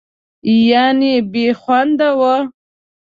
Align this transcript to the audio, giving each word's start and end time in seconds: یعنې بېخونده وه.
یعنې 0.69 1.13
بېخونده 1.31 2.09
وه. 2.19 2.35